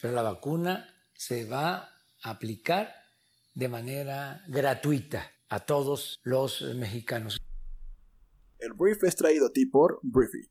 pero 0.00 0.14
la 0.14 0.22
vacuna 0.22 0.88
se 1.14 1.44
va 1.44 1.90
a 2.22 2.30
aplicar 2.30 2.94
de 3.54 3.68
manera 3.68 4.42
gratuita 4.48 5.30
a 5.48 5.60
todos 5.60 6.20
los 6.22 6.62
mexicanos. 6.76 7.38
El 8.58 8.72
brief 8.74 9.02
es 9.04 9.16
traído 9.16 9.46
a 9.46 9.52
ti 9.52 9.66
por 9.66 10.00
Briefy. 10.02 10.48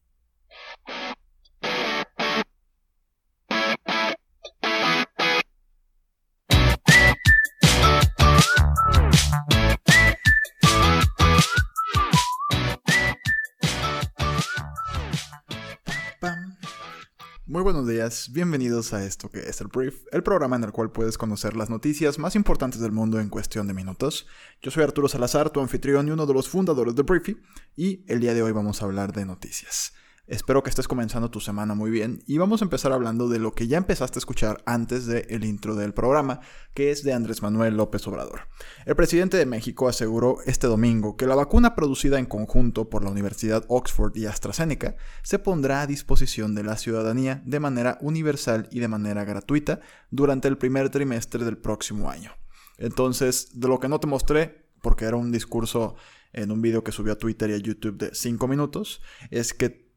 Buenos 17.80 17.96
días, 17.96 18.34
bienvenidos 18.34 18.91
a 18.91 19.05
esto 19.05 19.30
que 19.30 19.39
es 19.39 19.61
el 19.61 19.68
Brief, 19.68 20.02
el 20.11 20.21
programa 20.21 20.57
en 20.57 20.66
el 20.66 20.73
cual 20.73 20.91
puedes 20.91 21.18
conocer 21.18 21.56
las 21.56 21.69
noticias 21.69 22.19
más 22.19 22.36
importantes 22.36 22.82
del 22.82 22.92
mundo 22.92 23.21
en 23.21 23.29
cuestión 23.29 23.68
de 23.68 23.74
minutos. 23.74 24.28
Yo 24.61 24.69
soy 24.69 24.83
Arturo 24.83 25.07
Salazar, 25.07 25.50
tu 25.50 25.61
anfitrión 25.61 26.05
y 26.05 26.11
uno 26.11 26.25
de 26.25 26.33
los 26.33 26.50
fundadores 26.50 26.93
de 26.93 27.04
Briefy, 27.04 27.38
y 27.78 28.04
el 28.11 28.19
día 28.19 28.33
de 28.33 28.43
hoy 28.43 28.52
vamos 28.52 28.82
a 28.82 28.86
hablar 28.86 29.14
de 29.14 29.25
noticias. 29.25 29.93
Espero 30.29 30.61
que 30.61 30.69
estés 30.69 30.88
comenzando 30.88 31.32
tu 31.32 31.39
semana 31.39 31.74
muy 31.74 31.89
bien 31.89 32.22
y 32.28 32.38
vamos 32.38 32.61
a 32.61 32.66
empezar 32.66 32.92
hablando 32.92 33.30
de 33.30 33.39
lo 33.39 33.53
que 33.53 33.67
ya 33.67 33.78
empezaste 33.80 34.19
a 34.19 34.22
escuchar 34.22 34.61
antes 34.67 35.08
del 35.08 35.44
intro 35.44 35.73
del 35.73 35.92
programa, 35.92 36.39
que 36.75 36.92
es 36.92 37.02
de 37.02 37.14
Andrés 37.14 37.42
Manuel 37.42 37.75
López 37.75 38.08
Obrador. 38.08 38.42
El 38.86 38.95
presidente 38.95 39.38
de 39.38 39.47
México 39.47 39.89
aseguró 39.89 40.38
este 40.45 40.67
domingo 40.67 41.17
que 41.17 41.25
la 41.25 41.33
vacuna 41.33 41.73
producida 41.73 42.19
en 42.19 42.28
conjunto 42.28 42.92
por 42.92 43.03
la 43.03 43.09
Universidad 43.09 43.66
Oxford 43.69 44.16
y 44.17 44.28
AstraZeneca 44.28 44.97
se 45.23 45.39
pondrá 45.39 45.81
a 45.81 45.88
disposición 45.88 46.53
de 46.53 46.61
la 46.61 46.77
ciudadanía 46.77 47.41
de 47.44 47.59
manera 47.59 47.97
universal 48.00 48.67
y 48.69 48.81
de 48.81 48.88
manera 48.88 49.25
gratuita 49.25 49.80
durante 50.11 50.47
el 50.47 50.59
primer 50.59 50.91
trimestre 50.91 51.44
del 51.44 51.58
próximo 51.58 52.08
año. 52.08 52.33
Entonces, 52.77 53.59
de 53.59 53.67
lo 53.67 53.80
que 53.80 53.89
no 53.89 54.00
te 54.00 54.05
mostré, 54.05 54.69
porque 54.83 55.05
era 55.05 55.17
un 55.17 55.31
discurso 55.31 55.95
en 56.33 56.52
un 56.52 56.61
video 56.61 56.83
que 56.83 56.91
subió 56.91 57.13
a 57.13 57.17
Twitter 57.17 57.50
y 57.50 57.53
a 57.53 57.57
YouTube 57.57 57.97
de 57.97 58.13
5 58.13 58.47
minutos, 58.47 59.02
es 59.31 59.55
que 59.55 59.88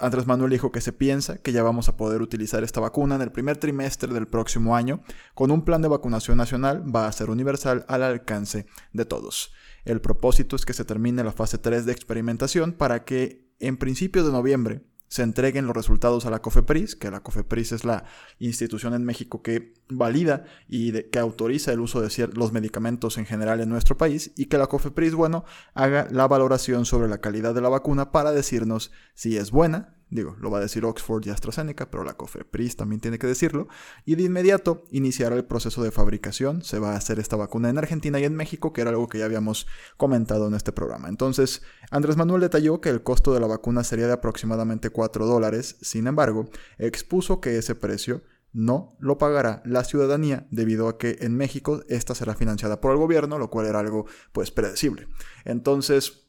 Andrés 0.00 0.26
Manuel 0.26 0.52
dijo 0.52 0.70
que 0.70 0.80
se 0.80 0.92
piensa 0.92 1.38
que 1.38 1.50
ya 1.50 1.64
vamos 1.64 1.88
a 1.88 1.96
poder 1.96 2.22
utilizar 2.22 2.62
esta 2.62 2.80
vacuna 2.80 3.16
en 3.16 3.22
el 3.22 3.32
primer 3.32 3.56
trimestre 3.56 4.14
del 4.14 4.28
próximo 4.28 4.76
año, 4.76 5.02
con 5.34 5.50
un 5.50 5.64
plan 5.64 5.82
de 5.82 5.88
vacunación 5.88 6.36
nacional, 6.36 6.84
va 6.94 7.08
a 7.08 7.12
ser 7.12 7.30
universal 7.30 7.84
al 7.88 8.04
alcance 8.04 8.66
de 8.92 9.04
todos. 9.04 9.52
El 9.84 10.00
propósito 10.00 10.54
es 10.54 10.64
que 10.64 10.72
se 10.72 10.84
termine 10.84 11.24
la 11.24 11.32
fase 11.32 11.58
3 11.58 11.84
de 11.84 11.92
experimentación 11.92 12.72
para 12.72 13.04
que 13.04 13.48
en 13.58 13.76
principios 13.76 14.24
de 14.24 14.32
noviembre 14.32 14.82
se 15.08 15.22
entreguen 15.22 15.66
los 15.66 15.76
resultados 15.76 16.26
a 16.26 16.30
la 16.30 16.40
COFEPRIS, 16.40 16.96
que 16.96 17.10
la 17.10 17.20
COFEPRIS 17.20 17.72
es 17.72 17.84
la 17.84 18.04
institución 18.38 18.94
en 18.94 19.04
México 19.04 19.42
que 19.42 19.74
valida 19.88 20.44
y 20.68 20.92
que 21.04 21.18
autoriza 21.18 21.72
el 21.72 21.80
uso 21.80 22.00
de 22.00 22.28
los 22.34 22.52
medicamentos 22.52 23.18
en 23.18 23.26
general 23.26 23.60
en 23.60 23.68
nuestro 23.68 23.96
país, 23.96 24.32
y 24.36 24.46
que 24.46 24.58
la 24.58 24.66
COFEPRIS, 24.66 25.14
bueno, 25.14 25.44
haga 25.74 26.06
la 26.10 26.28
valoración 26.28 26.84
sobre 26.84 27.08
la 27.08 27.20
calidad 27.20 27.54
de 27.54 27.60
la 27.60 27.68
vacuna 27.68 28.12
para 28.12 28.32
decirnos 28.32 28.92
si 29.14 29.36
es 29.36 29.50
buena, 29.50 29.97
Digo, 30.10 30.36
lo 30.40 30.50
va 30.50 30.58
a 30.58 30.62
decir 30.62 30.84
Oxford 30.84 31.26
y 31.26 31.30
AstraZeneca, 31.30 31.90
pero 31.90 32.02
la 32.02 32.14
COFEPRIS 32.14 32.76
también 32.76 33.00
tiene 33.00 33.18
que 33.18 33.26
decirlo. 33.26 33.68
Y 34.06 34.14
de 34.14 34.22
inmediato 34.22 34.84
iniciará 34.90 35.36
el 35.36 35.44
proceso 35.44 35.82
de 35.82 35.90
fabricación. 35.90 36.62
Se 36.62 36.78
va 36.78 36.92
a 36.92 36.96
hacer 36.96 37.18
esta 37.18 37.36
vacuna 37.36 37.68
en 37.68 37.78
Argentina 37.78 38.18
y 38.18 38.24
en 38.24 38.34
México, 38.34 38.72
que 38.72 38.80
era 38.80 38.90
algo 38.90 39.08
que 39.08 39.18
ya 39.18 39.26
habíamos 39.26 39.66
comentado 39.96 40.48
en 40.48 40.54
este 40.54 40.72
programa. 40.72 41.08
Entonces, 41.08 41.62
Andrés 41.90 42.16
Manuel 42.16 42.40
detalló 42.40 42.80
que 42.80 42.88
el 42.88 43.02
costo 43.02 43.34
de 43.34 43.40
la 43.40 43.46
vacuna 43.46 43.84
sería 43.84 44.06
de 44.06 44.14
aproximadamente 44.14 44.90
4 44.90 45.26
dólares. 45.26 45.76
Sin 45.82 46.06
embargo, 46.06 46.48
expuso 46.78 47.40
que 47.40 47.58
ese 47.58 47.74
precio 47.74 48.22
no 48.52 48.96
lo 48.98 49.18
pagará 49.18 49.62
la 49.66 49.84
ciudadanía 49.84 50.46
debido 50.50 50.88
a 50.88 50.96
que 50.96 51.18
en 51.20 51.36
México 51.36 51.82
esta 51.88 52.14
será 52.14 52.34
financiada 52.34 52.80
por 52.80 52.92
el 52.92 52.98
gobierno, 52.98 53.38
lo 53.38 53.50
cual 53.50 53.66
era 53.66 53.80
algo 53.80 54.06
pues 54.32 54.50
predecible. 54.50 55.06
Entonces, 55.44 56.27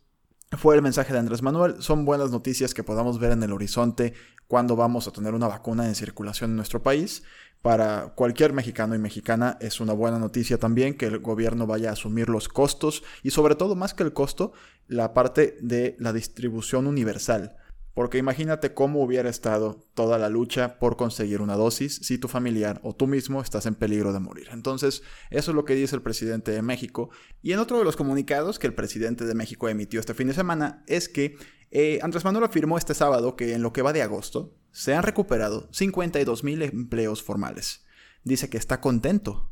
fue 0.57 0.75
el 0.75 0.81
mensaje 0.81 1.13
de 1.13 1.19
Andrés 1.19 1.43
Manuel. 1.43 1.75
Son 1.79 2.05
buenas 2.05 2.31
noticias 2.31 2.73
que 2.73 2.83
podamos 2.83 3.19
ver 3.19 3.31
en 3.31 3.43
el 3.43 3.53
horizonte 3.53 4.13
cuando 4.47 4.75
vamos 4.75 5.07
a 5.07 5.11
tener 5.11 5.35
una 5.35 5.47
vacuna 5.47 5.85
en 5.85 5.93
circulación 5.93 6.51
en 6.51 6.55
nuestro 6.55 6.81
país. 6.81 7.23
Para 7.61 8.13
cualquier 8.15 8.53
mexicano 8.53 8.95
y 8.95 8.99
mexicana 8.99 9.57
es 9.59 9.79
una 9.79 9.93
buena 9.93 10.17
noticia 10.17 10.57
también 10.57 10.97
que 10.97 11.05
el 11.05 11.19
gobierno 11.19 11.67
vaya 11.67 11.89
a 11.89 11.93
asumir 11.93 12.29
los 12.29 12.49
costos 12.49 13.03
y 13.21 13.29
sobre 13.29 13.55
todo 13.55 13.75
más 13.75 13.93
que 13.93 14.03
el 14.03 14.13
costo, 14.13 14.53
la 14.87 15.13
parte 15.13 15.57
de 15.61 15.95
la 15.99 16.13
distribución 16.13 16.87
universal. 16.87 17.55
Porque 17.93 18.17
imagínate 18.17 18.73
cómo 18.73 19.03
hubiera 19.03 19.29
estado 19.29 19.85
toda 19.93 20.17
la 20.17 20.29
lucha 20.29 20.79
por 20.79 20.95
conseguir 20.95 21.41
una 21.41 21.55
dosis 21.55 21.99
si 22.03 22.17
tu 22.17 22.27
familiar 22.27 22.79
o 22.83 22.95
tú 22.95 23.07
mismo 23.07 23.41
estás 23.41 23.65
en 23.65 23.75
peligro 23.75 24.13
de 24.13 24.19
morir. 24.19 24.47
Entonces, 24.51 25.03
eso 25.31 25.51
es 25.51 25.55
lo 25.55 25.65
que 25.65 25.75
dice 25.75 25.95
el 25.95 26.01
presidente 26.01 26.51
de 26.51 26.61
México. 26.61 27.09
Y 27.41 27.51
en 27.51 27.59
otro 27.59 27.77
de 27.77 27.83
los 27.83 27.95
comunicados 27.95 28.59
que 28.59 28.67
el 28.67 28.73
presidente 28.73 29.25
de 29.25 29.35
México 29.35 29.67
emitió 29.67 29.99
este 29.99 30.13
fin 30.13 30.27
de 30.27 30.33
semana 30.33 30.83
es 30.87 31.09
que 31.09 31.35
eh, 31.71 31.99
Andrés 32.01 32.23
Manuel 32.23 32.45
afirmó 32.45 32.77
este 32.77 32.93
sábado 32.93 33.35
que 33.35 33.53
en 33.53 33.61
lo 33.61 33.73
que 33.73 33.81
va 33.81 33.93
de 33.93 34.01
agosto 34.01 34.55
se 34.71 34.93
han 34.93 35.03
recuperado 35.03 35.67
52 35.71 36.43
mil 36.43 36.61
empleos 36.61 37.23
formales. 37.23 37.85
Dice 38.23 38.49
que 38.49 38.57
está 38.57 38.81
contento 38.81 39.51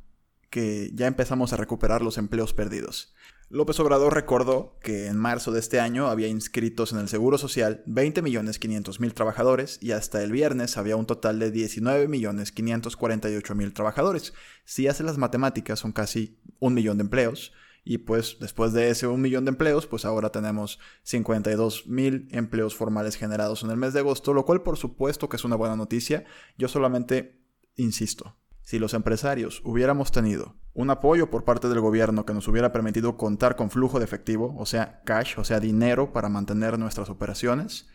que 0.50 0.92
ya 0.94 1.08
empezamos 1.08 1.54
a 1.54 1.58
recuperar 1.58 2.02
los 2.02 2.18
empleos 2.18 2.54
perdidos. 2.54 3.14
López 3.50 3.80
Obrador 3.80 4.14
recordó 4.14 4.76
que 4.82 5.08
en 5.08 5.16
marzo 5.16 5.54
de 5.54 5.62
este 5.62 5.80
año 5.80 6.08
había 6.08 6.28
inscritos 6.28 6.92
en 6.92 7.00
el 7.00 7.08
Seguro 7.08 7.38
Social 7.38 7.82
20.500.000 7.88 9.14
trabajadores 9.14 9.80
y 9.82 9.92
hasta 9.92 10.22
el 10.22 10.34
viernes 10.34 10.76
había 10.76 10.98
un 10.98 11.06
total 11.06 11.40
de 11.40 11.54
19.548.000 11.54 13.74
trabajadores. 13.74 14.34
Si 14.66 14.90
hace 14.90 15.04
las 15.04 15.18
matemáticas 15.18 15.80
son 15.80 15.94
casi 15.94 16.38
un 16.60 16.74
millón 16.74 16.98
de 16.98 17.04
empleos 17.04 17.54
y 17.86 18.00
pues 18.00 18.36
después 18.42 18.74
de 18.74 18.90
ese 18.90 19.08
un 19.08 19.22
millón 19.22 19.46
de 19.46 19.52
empleos 19.52 19.88
pues 19.88 20.04
ahora 20.04 20.30
tenemos 20.30 20.78
52.000 21.06 22.28
empleos 22.32 22.76
formales 22.76 23.16
generados 23.16 23.64
en 23.64 23.72
el 23.72 23.78
mes 23.78 23.94
de 23.94 24.02
agosto, 24.02 24.34
lo 24.34 24.44
cual 24.44 24.62
por 24.62 24.76
supuesto 24.76 25.30
que 25.30 25.38
es 25.38 25.46
una 25.46 25.56
buena 25.56 25.78
noticia. 25.78 26.26
Yo 26.58 26.68
solamente 26.68 27.40
insisto, 27.78 28.36
si 28.68 28.80
los 28.80 28.94
empresarios 28.94 29.62
hubiéramos 29.64 30.12
tenido 30.12 30.58
un 30.74 30.90
apoyo 30.90 31.30
por 31.30 31.46
parte 31.46 31.70
del 31.70 31.80
gobierno 31.80 32.26
que 32.26 32.34
nos 32.34 32.50
hubiera 32.50 32.74
permitido 32.74 33.16
contar 33.16 33.56
con 33.56 33.72
flujo 33.72 33.98
de 33.98 34.04
efectivo, 34.04 34.54
o 34.58 34.66
sea, 34.66 35.02
cash, 35.06 35.36
o 35.38 35.46
sea, 35.46 35.62
dinero 35.62 36.12
para 36.12 36.28
mantener 36.28 36.78
nuestras 36.78 37.10
operaciones, 37.10 37.88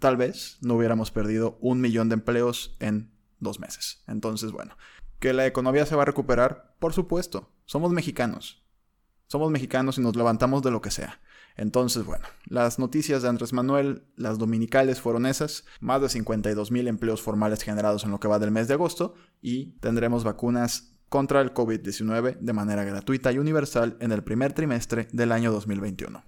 tal 0.00 0.18
vez 0.18 0.58
no 0.60 0.74
hubiéramos 0.74 1.10
perdido 1.12 1.56
un 1.62 1.80
millón 1.80 2.10
de 2.10 2.16
empleos 2.16 2.76
en 2.78 3.10
dos 3.40 3.58
meses. 3.58 4.04
Entonces, 4.06 4.52
bueno, 4.52 4.76
que 5.18 5.32
la 5.32 5.46
economía 5.46 5.86
se 5.86 5.96
va 5.96 6.02
a 6.02 6.04
recuperar, 6.04 6.76
por 6.78 6.92
supuesto, 6.92 7.50
somos 7.64 7.90
mexicanos. 7.90 8.62
Somos 9.28 9.50
mexicanos 9.50 9.96
y 9.96 10.02
nos 10.02 10.14
levantamos 10.14 10.62
de 10.62 10.72
lo 10.72 10.82
que 10.82 10.90
sea. 10.90 11.22
Entonces, 11.56 12.04
bueno, 12.04 12.24
las 12.46 12.78
noticias 12.78 13.22
de 13.22 13.28
Andrés 13.28 13.52
Manuel, 13.52 14.04
las 14.16 14.38
dominicales 14.38 15.00
fueron 15.00 15.26
esas, 15.26 15.64
más 15.80 16.00
de 16.00 16.08
52 16.08 16.70
mil 16.70 16.88
empleos 16.88 17.22
formales 17.22 17.62
generados 17.62 18.04
en 18.04 18.10
lo 18.10 18.20
que 18.20 18.28
va 18.28 18.38
del 18.38 18.50
mes 18.50 18.68
de 18.68 18.74
agosto 18.74 19.14
y 19.40 19.78
tendremos 19.80 20.24
vacunas 20.24 20.94
contra 21.08 21.42
el 21.42 21.52
COVID-19 21.52 22.38
de 22.38 22.52
manera 22.52 22.84
gratuita 22.84 23.32
y 23.32 23.38
universal 23.38 23.96
en 24.00 24.12
el 24.12 24.24
primer 24.24 24.54
trimestre 24.54 25.08
del 25.12 25.30
año 25.32 25.52
2021. 25.52 26.24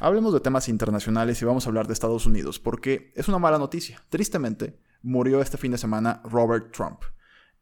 Hablemos 0.00 0.32
de 0.32 0.40
temas 0.40 0.68
internacionales 0.68 1.40
y 1.40 1.44
vamos 1.44 1.66
a 1.66 1.68
hablar 1.68 1.86
de 1.86 1.92
Estados 1.92 2.24
Unidos, 2.24 2.58
porque 2.58 3.12
es 3.14 3.28
una 3.28 3.38
mala 3.38 3.58
noticia. 3.58 4.02
Tristemente, 4.08 4.80
murió 5.02 5.42
este 5.42 5.58
fin 5.58 5.72
de 5.72 5.78
semana 5.78 6.22
Robert 6.24 6.72
Trump. 6.74 7.02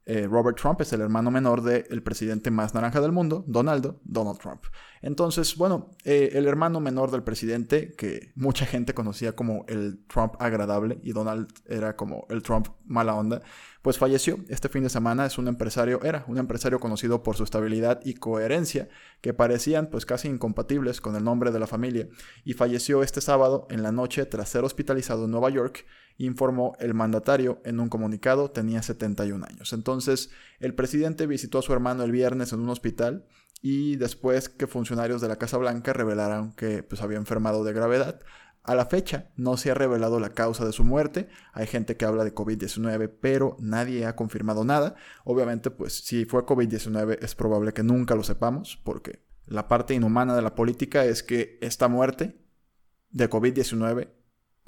Eh, 0.08 0.26
Robert 0.26 0.58
Trump 0.58 0.80
es 0.80 0.90
el 0.94 1.02
hermano 1.02 1.30
menor 1.30 1.60
del 1.60 2.02
presidente 2.02 2.50
más 2.50 2.72
naranja 2.72 2.98
del 3.02 3.12
mundo, 3.12 3.44
Donaldo, 3.46 4.00
Donald 4.04 4.38
Trump. 4.38 4.64
Entonces, 5.02 5.54
bueno, 5.54 5.90
eh, 6.02 6.30
el 6.32 6.46
hermano 6.46 6.80
menor 6.80 7.10
del 7.10 7.22
presidente, 7.22 7.92
que 7.94 8.32
mucha 8.34 8.64
gente 8.64 8.94
conocía 8.94 9.36
como 9.36 9.66
el 9.68 10.00
Trump 10.06 10.32
agradable 10.38 10.98
y 11.02 11.12
Donald 11.12 11.48
era 11.66 11.94
como 11.94 12.26
el 12.30 12.42
Trump 12.42 12.68
mala 12.86 13.14
onda, 13.14 13.42
pues 13.82 13.98
falleció 13.98 14.38
este 14.48 14.70
fin 14.70 14.82
de 14.82 14.88
semana. 14.88 15.26
Es 15.26 15.36
un 15.36 15.46
empresario, 15.46 16.00
era 16.02 16.24
un 16.26 16.38
empresario 16.38 16.80
conocido 16.80 17.22
por 17.22 17.36
su 17.36 17.44
estabilidad 17.44 18.00
y 18.02 18.14
coherencia, 18.14 18.88
que 19.20 19.34
parecían 19.34 19.88
pues 19.88 20.06
casi 20.06 20.28
incompatibles 20.28 21.02
con 21.02 21.16
el 21.16 21.24
nombre 21.24 21.50
de 21.50 21.58
la 21.58 21.66
familia, 21.66 22.08
y 22.44 22.54
falleció 22.54 23.02
este 23.02 23.20
sábado 23.20 23.66
en 23.68 23.82
la 23.82 23.92
noche 23.92 24.24
tras 24.24 24.48
ser 24.48 24.64
hospitalizado 24.64 25.26
en 25.26 25.32
Nueva 25.32 25.50
York 25.50 25.84
informó 26.18 26.76
el 26.80 26.94
mandatario 26.94 27.60
en 27.64 27.80
un 27.80 27.88
comunicado, 27.88 28.50
tenía 28.50 28.82
71 28.82 29.46
años. 29.48 29.72
Entonces, 29.72 30.30
el 30.58 30.74
presidente 30.74 31.26
visitó 31.26 31.58
a 31.58 31.62
su 31.62 31.72
hermano 31.72 32.02
el 32.02 32.12
viernes 32.12 32.52
en 32.52 32.60
un 32.60 32.68
hospital 32.68 33.24
y 33.62 33.96
después 33.96 34.48
que 34.48 34.66
funcionarios 34.66 35.20
de 35.20 35.28
la 35.28 35.36
Casa 35.36 35.56
Blanca 35.56 35.92
revelaron 35.92 36.52
que 36.52 36.82
pues, 36.82 37.02
había 37.02 37.18
enfermado 37.18 37.64
de 37.64 37.72
gravedad. 37.72 38.20
A 38.64 38.74
la 38.74 38.86
fecha 38.86 39.30
no 39.36 39.56
se 39.56 39.70
ha 39.70 39.74
revelado 39.74 40.20
la 40.20 40.30
causa 40.30 40.66
de 40.66 40.72
su 40.72 40.84
muerte. 40.84 41.28
Hay 41.54 41.66
gente 41.66 41.96
que 41.96 42.04
habla 42.04 42.24
de 42.24 42.34
COVID-19, 42.34 43.10
pero 43.20 43.56
nadie 43.60 44.04
ha 44.04 44.14
confirmado 44.14 44.64
nada. 44.64 44.94
Obviamente, 45.24 45.70
pues 45.70 46.04
si 46.04 46.26
fue 46.26 46.44
COVID-19 46.44 47.18
es 47.22 47.34
probable 47.34 47.72
que 47.72 47.82
nunca 47.82 48.14
lo 48.14 48.24
sepamos, 48.24 48.78
porque 48.84 49.24
la 49.46 49.68
parte 49.68 49.94
inhumana 49.94 50.36
de 50.36 50.42
la 50.42 50.54
política 50.54 51.04
es 51.06 51.22
que 51.22 51.58
esta 51.62 51.88
muerte 51.88 52.44
de 53.10 53.30
COVID-19 53.30 54.17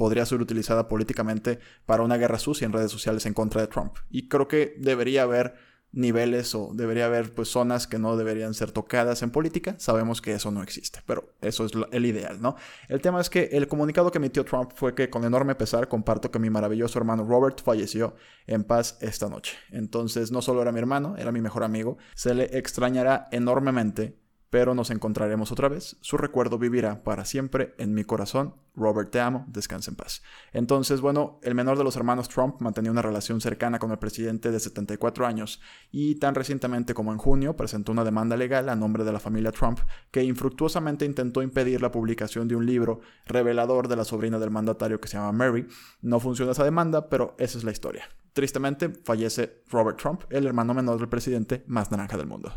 podría 0.01 0.25
ser 0.25 0.41
utilizada 0.41 0.89
políticamente 0.89 1.59
para 1.85 2.03
una 2.03 2.17
guerra 2.17 2.39
sucia 2.39 2.65
en 2.65 2.73
redes 2.73 2.91
sociales 2.91 3.27
en 3.27 3.35
contra 3.35 3.61
de 3.61 3.67
Trump. 3.67 3.99
Y 4.09 4.29
creo 4.29 4.49
que 4.49 4.75
debería 4.79 5.25
haber 5.25 5.57
niveles 5.93 6.55
o 6.55 6.71
debería 6.73 7.05
haber 7.05 7.35
pues 7.35 7.49
zonas 7.49 7.87
que 7.87 7.99
no 7.99 8.17
deberían 8.17 8.55
ser 8.55 8.73
tocadas 8.73 9.21
en 9.21 9.31
política. 9.31 9.75
Sabemos 9.77 10.23
que 10.23 10.33
eso 10.33 10.51
no 10.51 10.63
existe, 10.63 11.01
pero 11.05 11.35
eso 11.43 11.67
es 11.67 11.73
el 11.93 12.07
ideal, 12.07 12.41
¿no? 12.41 12.57
El 12.89 13.03
tema 13.03 13.21
es 13.21 13.29
que 13.29 13.51
el 13.53 13.69
comunicado 13.69 14.11
que 14.11 14.17
emitió 14.17 14.43
Trump 14.43 14.73
fue 14.75 14.95
que 14.95 15.11
con 15.11 15.25
enorme 15.25 15.55
pesar 15.55 15.89
comparto 15.89 16.31
que 16.31 16.39
mi 16.39 16.49
maravilloso 16.49 16.99
hermano 16.99 17.27
Robert 17.27 17.61
falleció 17.63 18.15
en 18.47 18.65
paz 18.65 18.97
esta 19.03 19.29
noche. 19.29 19.59
Entonces 19.71 20.33
no 20.33 20.41
solo 20.41 20.63
era 20.63 20.73
mi 20.73 20.79
hermano, 20.79 21.17
era 21.19 21.31
mi 21.31 21.43
mejor 21.43 21.63
amigo. 21.63 21.99
Se 22.15 22.33
le 22.33 22.57
extrañará 22.57 23.29
enormemente 23.33 24.19
pero 24.51 24.75
nos 24.75 24.91
encontraremos 24.91 25.53
otra 25.53 25.69
vez. 25.69 25.97
Su 26.01 26.17
recuerdo 26.17 26.59
vivirá 26.59 27.03
para 27.05 27.25
siempre 27.25 27.75
en 27.79 27.95
mi 27.95 28.05
corazón. 28.05 28.55
Robert, 28.75 29.11
te 29.11 29.21
amo, 29.21 29.45
descansa 29.49 29.91
en 29.91 29.97
paz. 29.97 30.23
Entonces, 30.53 31.01
bueno, 31.01 31.39
el 31.43 31.55
menor 31.55 31.79
de 31.79 31.85
los 31.85 31.97
hermanos 31.97 32.29
Trump 32.29 32.61
mantenía 32.61 32.91
una 32.91 33.03
relación 33.03 33.41
cercana 33.41 33.79
con 33.79 33.91
el 33.91 33.99
presidente 33.99 34.51
de 34.51 34.59
74 34.59 35.27
años 35.27 35.61
y 35.93 36.17
tan 36.17 36.35
recientemente 36.35 36.95
como 36.95 37.13
en 37.13 37.19
junio 37.19 37.57
presentó 37.57 37.93
una 37.93 38.05
demanda 38.05 38.37
legal 38.37 38.69
a 38.69 38.77
nombre 38.77 39.05
de 39.05 39.13
la 39.13 39.21
familia 39.21 39.53
Trump 39.53 39.81
que 40.11 40.25
infructuosamente 40.25 41.05
intentó 41.05 41.43
impedir 41.43 41.81
la 41.81 41.93
publicación 41.93 42.49
de 42.49 42.57
un 42.57 42.67
libro 42.67 43.01
revelador 43.27 43.89
de 43.89 43.97
la 43.97 44.05
sobrina 44.05 44.39
del 44.39 44.51
mandatario 44.51 45.01
que 45.01 45.09
se 45.09 45.17
llama 45.17 45.33
Mary. 45.33 45.67
No 46.03 46.19
funcionó 46.19 46.53
esa 46.53 46.65
demanda, 46.65 47.09
pero 47.09 47.35
esa 47.39 47.59
es 47.59 47.65
la 47.65 47.73
historia. 47.73 48.09
Tristemente, 48.33 48.89
fallece 48.89 49.63
Robert 49.71 49.99
Trump, 50.01 50.23
el 50.31 50.47
hermano 50.47 50.75
menor 50.75 50.99
del 50.99 51.09
presidente 51.09 51.65
más 51.67 51.91
naranja 51.91 52.17
del 52.17 52.27
mundo. 52.27 52.53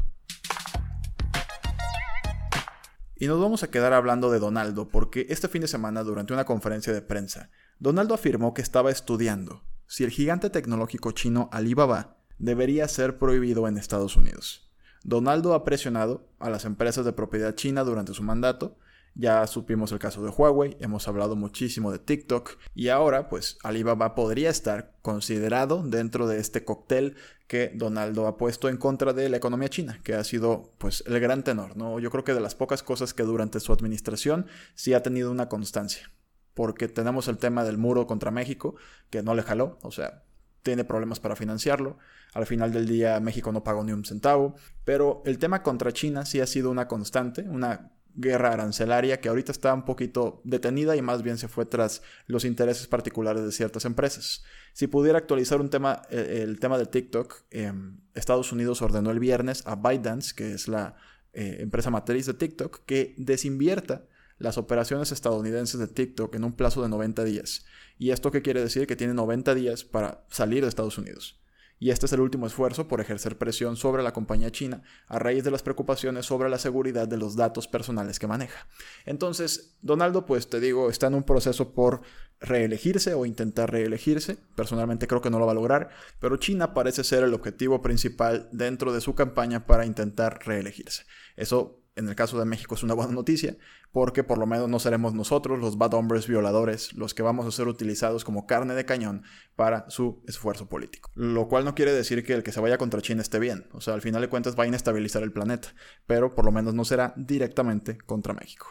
Y 3.15 3.27
nos 3.27 3.39
vamos 3.39 3.63
a 3.63 3.69
quedar 3.69 3.93
hablando 3.93 4.31
de 4.31 4.39
Donaldo 4.39 4.89
porque 4.89 5.27
este 5.29 5.47
fin 5.47 5.61
de 5.61 5.67
semana 5.67 6.03
durante 6.03 6.33
una 6.33 6.45
conferencia 6.45 6.93
de 6.93 7.01
prensa, 7.01 7.51
Donaldo 7.79 8.13
afirmó 8.13 8.53
que 8.53 8.61
estaba 8.61 8.91
estudiando 8.91 9.63
si 9.87 10.03
el 10.03 10.09
gigante 10.09 10.49
tecnológico 10.49 11.11
chino 11.11 11.49
Alibaba 11.51 12.17
debería 12.39 12.87
ser 12.87 13.19
prohibido 13.19 13.67
en 13.67 13.77
Estados 13.77 14.17
Unidos. 14.17 14.71
Donaldo 15.03 15.53
ha 15.53 15.63
presionado 15.63 16.27
a 16.39 16.49
las 16.49 16.65
empresas 16.65 17.05
de 17.05 17.13
propiedad 17.13 17.55
china 17.55 17.83
durante 17.83 18.13
su 18.13 18.23
mandato 18.23 18.77
ya 19.15 19.45
supimos 19.47 19.91
el 19.91 19.99
caso 19.99 20.23
de 20.23 20.29
Huawei, 20.29 20.75
hemos 20.79 21.07
hablado 21.07 21.35
muchísimo 21.35 21.91
de 21.91 21.99
TikTok 21.99 22.57
y 22.73 22.89
ahora 22.89 23.29
pues 23.29 23.57
Alibaba 23.63 24.15
podría 24.15 24.49
estar 24.49 24.95
considerado 25.01 25.83
dentro 25.83 26.27
de 26.27 26.39
este 26.39 26.65
cóctel 26.65 27.15
que 27.47 27.71
Donaldo 27.75 28.27
ha 28.27 28.37
puesto 28.37 28.69
en 28.69 28.77
contra 28.77 29.13
de 29.13 29.29
la 29.29 29.37
economía 29.37 29.69
china, 29.69 29.99
que 30.03 30.15
ha 30.15 30.23
sido 30.23 30.73
pues 30.77 31.03
el 31.05 31.19
gran 31.19 31.43
tenor, 31.43 31.77
¿no? 31.77 31.99
Yo 31.99 32.09
creo 32.09 32.23
que 32.23 32.33
de 32.33 32.41
las 32.41 32.55
pocas 32.55 32.81
cosas 32.81 33.13
que 33.13 33.23
durante 33.23 33.59
su 33.59 33.71
administración 33.71 34.47
sí 34.73 34.93
ha 34.93 35.03
tenido 35.03 35.29
una 35.29 35.49
constancia, 35.49 36.11
porque 36.53 36.87
tenemos 36.87 37.27
el 37.27 37.37
tema 37.37 37.63
del 37.63 37.77
muro 37.77 38.07
contra 38.07 38.31
México, 38.31 38.75
que 39.09 39.21
no 39.21 39.35
le 39.35 39.43
jaló, 39.43 39.77
o 39.83 39.91
sea, 39.91 40.23
tiene 40.63 40.85
problemas 40.85 41.19
para 41.19 41.35
financiarlo. 41.35 41.97
Al 42.33 42.47
final 42.47 42.71
del 42.71 42.87
día 42.87 43.19
México 43.19 43.51
no 43.51 43.63
pagó 43.63 43.83
ni 43.83 43.91
un 43.91 44.05
centavo. 44.05 44.55
Pero 44.85 45.21
el 45.25 45.37
tema 45.37 45.61
contra 45.61 45.91
China 45.91 46.25
sí 46.25 46.39
ha 46.39 46.47
sido 46.47 46.71
una 46.71 46.87
constante, 46.87 47.41
una 47.43 47.91
guerra 48.15 48.53
arancelaria 48.53 49.19
que 49.19 49.29
ahorita 49.29 49.51
está 49.51 49.73
un 49.73 49.85
poquito 49.85 50.41
detenida 50.43 50.95
y 50.95 51.01
más 51.01 51.23
bien 51.23 51.37
se 51.37 51.47
fue 51.47 51.65
tras 51.65 52.01
los 52.27 52.45
intereses 52.45 52.87
particulares 52.87 53.43
de 53.43 53.51
ciertas 53.51 53.85
empresas. 53.85 54.43
Si 54.73 54.87
pudiera 54.87 55.17
actualizar 55.17 55.61
un 55.61 55.69
tema, 55.69 56.03
eh, 56.09 56.41
el, 56.43 56.59
tema 56.59 56.77
de 56.77 56.85
TikTok, 56.85 57.43
em, 57.51 57.99
Estados 58.13 58.51
Unidos 58.51 58.81
ordenó 58.81 59.11
el 59.11 59.19
viernes 59.19 59.63
a 59.65 59.75
ByteDance, 59.75 60.33
que 60.35 60.53
es 60.53 60.67
la 60.67 60.95
eh, 61.33 61.57
empresa 61.59 61.89
matriz 61.89 62.25
de 62.25 62.33
TikTok, 62.33 62.85
que 62.85 63.15
desinvierta 63.17 64.05
las 64.37 64.57
operaciones 64.57 65.11
estadounidenses 65.11 65.79
de 65.79 65.87
TikTok 65.87 66.35
en 66.35 66.43
un 66.43 66.53
plazo 66.53 66.81
de 66.81 66.89
90 66.89 67.23
días. 67.23 67.65
¿Y 67.97 68.11
esto 68.11 68.31
qué 68.31 68.41
quiere 68.41 68.61
decir? 68.61 68.87
Que 68.87 68.95
tiene 68.95 69.13
90 69.13 69.55
días 69.55 69.83
para 69.83 70.25
salir 70.29 70.63
de 70.63 70.69
Estados 70.69 70.97
Unidos 70.97 71.42
y 71.79 71.89
este 71.89 72.05
es 72.05 72.13
el 72.13 72.21
último 72.21 72.47
esfuerzo 72.47 72.87
por 72.87 73.01
ejercer 73.01 73.37
presión 73.37 73.75
sobre 73.75 74.03
la 74.03 74.13
compañía 74.13 74.51
china 74.51 74.83
a 75.07 75.19
raíz 75.19 75.43
de 75.43 75.51
las 75.51 75.63
preocupaciones 75.63 76.25
sobre 76.25 76.49
la 76.49 76.57
seguridad 76.57 77.07
de 77.07 77.17
los 77.17 77.35
datos 77.35 77.67
personales 77.67 78.19
que 78.19 78.27
maneja. 78.27 78.67
Entonces, 79.05 79.75
Donaldo, 79.81 80.25
pues 80.25 80.49
te 80.49 80.59
digo, 80.59 80.89
está 80.89 81.07
en 81.07 81.15
un 81.15 81.23
proceso 81.23 81.73
por 81.73 82.01
reelegirse 82.39 83.13
o 83.13 83.25
intentar 83.25 83.71
reelegirse. 83.71 84.37
Personalmente 84.55 85.07
creo 85.07 85.21
que 85.21 85.29
no 85.29 85.39
lo 85.39 85.45
va 85.45 85.51
a 85.51 85.55
lograr, 85.55 85.89
pero 86.19 86.37
China 86.37 86.73
parece 86.73 87.03
ser 87.03 87.23
el 87.23 87.33
objetivo 87.33 87.81
principal 87.81 88.49
dentro 88.51 88.93
de 88.93 89.01
su 89.01 89.15
campaña 89.15 89.65
para 89.65 89.85
intentar 89.85 90.39
reelegirse. 90.45 91.03
Eso 91.35 91.82
en 91.95 92.09
el 92.09 92.15
caso 92.15 92.39
de 92.39 92.45
México 92.45 92.75
es 92.75 92.83
una 92.83 92.93
buena 92.93 93.13
noticia, 93.13 93.57
porque 93.91 94.23
por 94.23 94.37
lo 94.37 94.45
menos 94.45 94.67
no 94.69 94.79
seremos 94.79 95.13
nosotros 95.13 95.59
los 95.59 95.77
bad 95.77 95.93
hombres 95.93 96.27
violadores 96.27 96.93
los 96.93 97.13
que 97.13 97.23
vamos 97.23 97.45
a 97.45 97.51
ser 97.51 97.67
utilizados 97.67 98.23
como 98.23 98.47
carne 98.47 98.73
de 98.73 98.85
cañón 98.85 99.23
para 99.55 99.89
su 99.89 100.23
esfuerzo 100.27 100.67
político. 100.67 101.11
Lo 101.13 101.47
cual 101.47 101.65
no 101.65 101.75
quiere 101.75 101.93
decir 101.93 102.25
que 102.25 102.33
el 102.33 102.43
que 102.43 102.51
se 102.51 102.59
vaya 102.59 102.77
contra 102.77 103.01
China 103.01 103.21
esté 103.21 103.39
bien, 103.39 103.67
o 103.73 103.81
sea, 103.81 103.93
al 103.93 104.01
final 104.01 104.21
de 104.21 104.29
cuentas 104.29 104.57
va 104.57 104.63
a 104.63 104.67
inestabilizar 104.67 105.23
el 105.23 105.31
planeta, 105.31 105.69
pero 106.07 106.33
por 106.33 106.45
lo 106.45 106.51
menos 106.51 106.73
no 106.73 106.85
será 106.85 107.13
directamente 107.15 107.97
contra 107.97 108.33
México. 108.33 108.67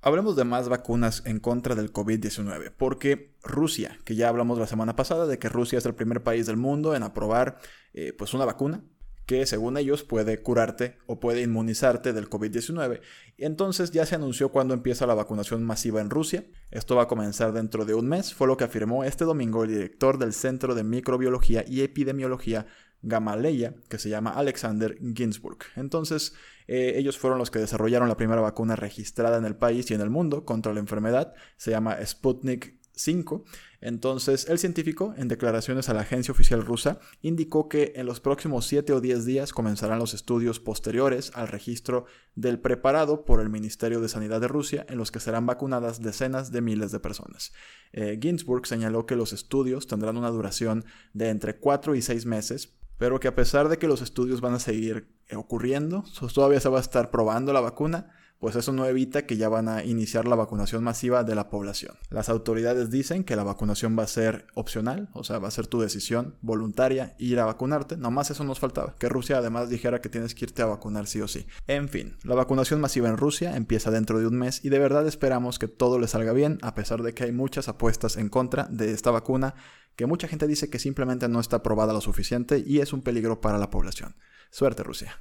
Hablemos 0.00 0.36
de 0.36 0.44
más 0.44 0.68
vacunas 0.68 1.22
en 1.26 1.40
contra 1.40 1.74
del 1.74 1.92
COVID-19, 1.92 2.72
porque 2.78 3.36
Rusia, 3.42 3.98
que 4.04 4.14
ya 4.14 4.28
hablamos 4.28 4.56
la 4.56 4.68
semana 4.68 4.94
pasada 4.94 5.26
de 5.26 5.40
que 5.40 5.48
Rusia 5.48 5.78
es 5.78 5.86
el 5.86 5.96
primer 5.96 6.22
país 6.22 6.46
del 6.46 6.56
mundo 6.56 6.94
en 6.94 7.02
aprobar 7.02 7.58
eh, 7.92 8.14
pues 8.16 8.32
una 8.32 8.44
vacuna 8.44 8.84
que 9.28 9.44
según 9.44 9.76
ellos 9.76 10.04
puede 10.04 10.40
curarte 10.40 10.96
o 11.04 11.20
puede 11.20 11.42
inmunizarte 11.42 12.14
del 12.14 12.30
COVID-19. 12.30 13.02
Entonces 13.36 13.90
ya 13.90 14.06
se 14.06 14.14
anunció 14.14 14.48
cuándo 14.48 14.72
empieza 14.72 15.06
la 15.06 15.12
vacunación 15.12 15.62
masiva 15.64 16.00
en 16.00 16.08
Rusia. 16.08 16.46
Esto 16.70 16.96
va 16.96 17.02
a 17.02 17.08
comenzar 17.08 17.52
dentro 17.52 17.84
de 17.84 17.92
un 17.92 18.08
mes, 18.08 18.32
fue 18.32 18.46
lo 18.46 18.56
que 18.56 18.64
afirmó 18.64 19.04
este 19.04 19.26
domingo 19.26 19.64
el 19.64 19.70
director 19.70 20.16
del 20.16 20.32
Centro 20.32 20.74
de 20.74 20.82
Microbiología 20.82 21.62
y 21.68 21.82
Epidemiología 21.82 22.68
Gamaleya, 23.02 23.74
que 23.90 23.98
se 23.98 24.08
llama 24.08 24.30
Alexander 24.30 24.98
Ginsburg. 25.14 25.58
Entonces, 25.76 26.32
eh, 26.66 26.94
ellos 26.96 27.18
fueron 27.18 27.38
los 27.38 27.50
que 27.50 27.58
desarrollaron 27.58 28.08
la 28.08 28.16
primera 28.16 28.40
vacuna 28.40 28.76
registrada 28.76 29.36
en 29.36 29.44
el 29.44 29.56
país 29.56 29.90
y 29.90 29.94
en 29.94 30.00
el 30.00 30.08
mundo 30.08 30.46
contra 30.46 30.72
la 30.72 30.80
enfermedad. 30.80 31.34
Se 31.58 31.70
llama 31.70 31.98
Sputnik 32.02 32.78
5. 32.98 33.44
Entonces, 33.80 34.48
el 34.48 34.58
científico, 34.58 35.14
en 35.16 35.28
declaraciones 35.28 35.88
a 35.88 35.94
la 35.94 36.00
agencia 36.00 36.32
oficial 36.32 36.64
rusa, 36.64 36.98
indicó 37.22 37.68
que 37.68 37.92
en 37.96 38.06
los 38.06 38.20
próximos 38.20 38.66
7 38.66 38.92
o 38.92 39.00
10 39.00 39.24
días 39.24 39.52
comenzarán 39.52 40.00
los 40.00 40.14
estudios 40.14 40.58
posteriores 40.58 41.30
al 41.34 41.48
registro 41.48 42.06
del 42.34 42.58
preparado 42.58 43.24
por 43.24 43.40
el 43.40 43.48
Ministerio 43.48 44.00
de 44.00 44.08
Sanidad 44.08 44.40
de 44.40 44.48
Rusia, 44.48 44.84
en 44.88 44.98
los 44.98 45.10
que 45.12 45.20
serán 45.20 45.46
vacunadas 45.46 46.02
decenas 46.02 46.50
de 46.50 46.60
miles 46.60 46.90
de 46.90 47.00
personas. 47.00 47.52
Eh, 47.92 48.18
Ginsburg 48.20 48.66
señaló 48.66 49.06
que 49.06 49.16
los 49.16 49.32
estudios 49.32 49.86
tendrán 49.86 50.16
una 50.16 50.30
duración 50.30 50.84
de 51.12 51.28
entre 51.28 51.56
4 51.56 51.94
y 51.94 52.02
6 52.02 52.26
meses, 52.26 52.74
pero 52.98 53.20
que 53.20 53.28
a 53.28 53.34
pesar 53.36 53.68
de 53.68 53.78
que 53.78 53.86
los 53.86 54.02
estudios 54.02 54.40
van 54.40 54.54
a 54.54 54.58
seguir 54.58 55.08
ocurriendo, 55.32 56.04
todavía 56.34 56.60
se 56.60 56.68
va 56.68 56.78
a 56.78 56.82
estar 56.82 57.10
probando 57.10 57.52
la 57.52 57.60
vacuna, 57.60 58.12
pues 58.38 58.56
eso 58.56 58.72
no 58.72 58.86
evita 58.86 59.26
que 59.26 59.36
ya 59.36 59.48
van 59.48 59.68
a 59.68 59.84
iniciar 59.84 60.26
la 60.26 60.36
vacunación 60.36 60.84
masiva 60.84 61.24
de 61.24 61.34
la 61.34 61.50
población. 61.50 61.96
Las 62.10 62.28
autoridades 62.28 62.90
dicen 62.90 63.24
que 63.24 63.36
la 63.36 63.42
vacunación 63.42 63.98
va 63.98 64.04
a 64.04 64.08
ser 64.08 64.46
opcional, 64.54 65.08
o 65.12 65.24
sea, 65.24 65.38
va 65.38 65.48
a 65.48 65.52
ser 65.52 65.66
tu 65.66 65.80
decisión 65.80 66.36
voluntaria 66.40 67.14
ir 67.18 67.40
a 67.40 67.46
vacunarte, 67.46 67.96
nomás 67.96 68.30
eso 68.30 68.44
nos 68.44 68.60
faltaba, 68.60 68.94
que 68.98 69.08
Rusia 69.08 69.38
además 69.38 69.68
dijera 69.68 70.00
que 70.00 70.08
tienes 70.08 70.34
que 70.34 70.44
irte 70.44 70.62
a 70.62 70.66
vacunar 70.66 71.06
sí 71.06 71.20
o 71.20 71.28
sí. 71.28 71.46
En 71.66 71.88
fin, 71.88 72.16
la 72.22 72.34
vacunación 72.34 72.80
masiva 72.80 73.08
en 73.08 73.16
Rusia 73.16 73.56
empieza 73.56 73.90
dentro 73.90 74.18
de 74.18 74.26
un 74.26 74.36
mes 74.36 74.64
y 74.64 74.68
de 74.68 74.78
verdad 74.78 75.06
esperamos 75.06 75.58
que 75.58 75.68
todo 75.68 75.98
le 75.98 76.08
salga 76.08 76.32
bien, 76.32 76.58
a 76.62 76.74
pesar 76.74 77.02
de 77.02 77.14
que 77.14 77.24
hay 77.24 77.32
muchas 77.32 77.68
apuestas 77.68 78.16
en 78.16 78.28
contra 78.28 78.64
de 78.70 78.92
esta 78.92 79.10
vacuna, 79.10 79.54
que 79.96 80.06
mucha 80.06 80.28
gente 80.28 80.46
dice 80.46 80.70
que 80.70 80.78
simplemente 80.78 81.28
no 81.28 81.40
está 81.40 81.62
probada 81.62 81.92
lo 81.92 82.00
suficiente 82.00 82.62
y 82.64 82.78
es 82.78 82.92
un 82.92 83.02
peligro 83.02 83.40
para 83.40 83.58
la 83.58 83.70
población. 83.70 84.14
Suerte 84.50 84.84
Rusia. 84.84 85.20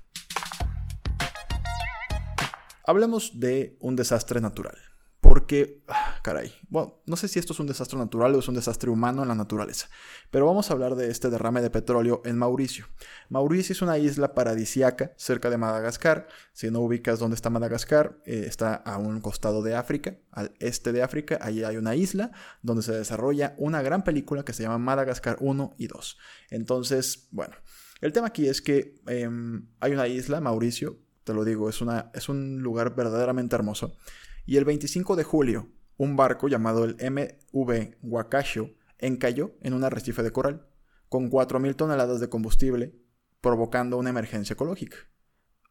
Hablemos 2.88 3.38
de 3.38 3.76
un 3.82 3.98
desastre 3.98 4.40
natural. 4.40 4.78
Porque, 5.20 5.84
ah, 5.90 6.22
caray, 6.24 6.54
bueno, 6.70 7.02
no 7.06 7.18
sé 7.18 7.28
si 7.28 7.38
esto 7.38 7.52
es 7.52 7.60
un 7.60 7.68
desastre 7.68 8.00
natural 8.00 8.34
o 8.34 8.40
es 8.40 8.48
un 8.48 8.56
desastre 8.56 8.90
humano 8.90 9.24
en 9.24 9.28
la 9.28 9.36
naturaleza, 9.36 9.90
pero 10.32 10.46
vamos 10.46 10.70
a 10.70 10.74
hablar 10.74 10.96
de 10.96 11.10
este 11.10 11.30
derrame 11.30 11.62
de 11.62 11.70
petróleo 11.70 12.22
en 12.24 12.38
Mauricio. 12.38 12.86
Mauricio 13.28 13.74
es 13.74 13.82
una 13.82 13.98
isla 13.98 14.34
paradisiaca 14.34 15.12
cerca 15.18 15.50
de 15.50 15.58
Madagascar. 15.58 16.28
Si 16.54 16.72
no 16.72 16.80
ubicas 16.80 17.20
dónde 17.20 17.36
está 17.36 17.50
Madagascar, 17.50 18.22
eh, 18.26 18.46
está 18.48 18.76
a 18.76 18.98
un 18.98 19.20
costado 19.20 19.62
de 19.64 19.76
África, 19.76 20.16
al 20.32 20.54
este 20.60 20.94
de 20.94 21.04
África. 21.04 21.40
Allí 21.42 21.66
hay 21.66 21.76
una 21.76 21.94
isla 21.94 22.32
donde 22.62 22.84
se 22.84 22.94
desarrolla 22.94 23.54
una 23.58 23.82
gran 23.82 24.06
película 24.06 24.46
que 24.46 24.54
se 24.54 24.64
llama 24.64 24.78
Madagascar 24.78 25.36
1 25.42 25.74
y 25.78 25.88
2. 25.88 26.18
Entonces, 26.52 27.28
bueno, 27.32 27.56
el 28.00 28.14
tema 28.14 28.28
aquí 28.28 28.48
es 28.48 28.62
que 28.62 29.02
em, 29.08 29.68
hay 29.82 29.92
una 29.92 30.08
isla, 30.08 30.40
Mauricio, 30.40 31.00
te 31.28 31.34
lo 31.34 31.44
digo, 31.44 31.70
es, 31.70 31.82
una, 31.82 32.10
es 32.14 32.30
un 32.30 32.64
lugar 32.64 32.96
verdaderamente 32.96 33.54
hermoso. 33.54 33.98
Y 34.46 34.56
el 34.56 34.64
25 34.64 35.18
de 35.18 35.26
julio, 35.26 35.68
un 35.98 36.16
barco 36.16 36.48
llamado 36.48 36.86
el 36.86 36.96
MV 36.96 37.98
Wakasho 38.02 38.72
encalló 38.98 39.52
en 39.62 39.74
un 39.74 39.84
arrecife 39.84 40.24
de 40.24 40.32
coral, 40.32 40.66
con 41.10 41.30
4.000 41.30 41.76
toneladas 41.76 42.22
de 42.22 42.30
combustible, 42.30 42.96
provocando 43.42 43.98
una 43.98 44.10
emergencia 44.10 44.54
ecológica. 44.54 44.98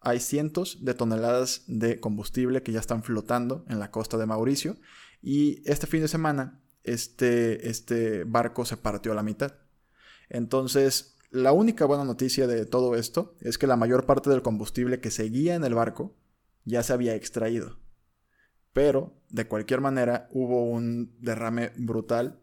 hay 0.02 0.20
cientos 0.20 0.84
de 0.84 0.92
toneladas 0.92 1.64
de 1.66 2.00
combustible 2.00 2.62
que 2.62 2.72
ya 2.72 2.80
están 2.80 3.02
flotando 3.02 3.64
en 3.68 3.80
la 3.80 3.90
costa 3.90 4.18
de 4.18 4.26
Mauricio 4.26 4.76
y 5.22 5.62
este 5.68 5.86
fin 5.86 6.02
de 6.02 6.08
semana 6.08 6.60
este, 6.84 7.68
este 7.68 8.24
barco 8.24 8.66
se 8.66 8.76
partió 8.76 9.12
a 9.12 9.14
la 9.14 9.22
mitad. 9.22 9.54
Entonces, 10.28 11.15
la 11.30 11.52
única 11.52 11.84
buena 11.84 12.04
noticia 12.04 12.46
de 12.46 12.66
todo 12.66 12.94
esto 12.94 13.36
es 13.40 13.58
que 13.58 13.66
la 13.66 13.76
mayor 13.76 14.06
parte 14.06 14.30
del 14.30 14.42
combustible 14.42 15.00
que 15.00 15.10
seguía 15.10 15.54
en 15.54 15.64
el 15.64 15.74
barco 15.74 16.16
ya 16.64 16.82
se 16.82 16.92
había 16.92 17.14
extraído. 17.14 17.78
Pero, 18.72 19.14
de 19.30 19.48
cualquier 19.48 19.80
manera, 19.80 20.28
hubo 20.32 20.64
un 20.64 21.16
derrame 21.20 21.72
brutal. 21.76 22.40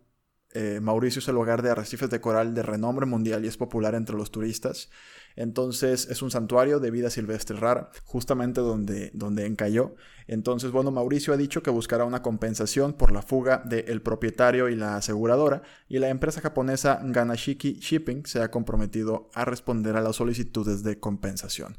Eh, 0.54 0.80
Mauricio 0.82 1.20
es 1.20 1.28
el 1.28 1.38
hogar 1.38 1.62
de 1.62 1.72
arrecifes 1.72 2.10
de 2.10 2.22
coral 2.22 2.54
de 2.54 2.62
renombre 2.62 3.06
mundial 3.06 3.44
y 3.44 3.48
es 3.48 3.58
popular 3.58 3.96
entre 3.96 4.16
los 4.16 4.32
turistas. 4.32 4.90
Entonces 5.36 6.08
es 6.10 6.22
un 6.22 6.30
santuario 6.30 6.80
de 6.80 6.92
vida 6.92 7.10
silvestre 7.10 7.58
rara, 7.58 7.90
justamente 8.06 8.62
donde, 8.62 9.10
donde 9.14 9.48
encalló. 9.48 9.96
Entonces, 10.28 10.72
bueno, 10.72 10.92
Mauricio 10.92 11.34
ha 11.34 11.38
dicho 11.38 11.64
que 11.64 11.72
buscará 11.72 12.06
una 12.06 12.22
compensación 12.22 12.94
por 12.94 13.12
la 13.12 13.24
fuga 13.24 13.64
del 13.66 14.02
propietario 14.02 14.70
y 14.70 14.76
la 14.76 14.98
aseguradora, 14.98 15.64
y 15.90 15.98
la 15.98 16.10
empresa 16.10 16.40
japonesa 16.40 17.00
Ganashiki 17.04 17.80
Shipping 17.80 18.26
se 18.26 18.42
ha 18.42 18.52
comprometido 18.52 19.32
a 19.34 19.46
responder 19.46 19.98
a 19.98 20.02
las 20.02 20.18
solicitudes 20.18 20.84
de 20.84 21.00
compensación 21.00 21.78